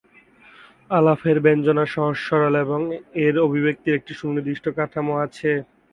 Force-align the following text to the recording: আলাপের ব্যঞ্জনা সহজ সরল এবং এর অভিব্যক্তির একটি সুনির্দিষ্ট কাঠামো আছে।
আলাপের 0.91 1.37
ব্যঞ্জনা 1.45 1.85
সহজ 1.93 2.17
সরল 2.27 2.53
এবং 2.65 2.81
এর 3.25 3.35
অভিব্যক্তির 3.47 3.97
একটি 3.99 4.13
সুনির্দিষ্ট 4.19 4.65
কাঠামো 4.77 5.13
আছে। 5.25 5.49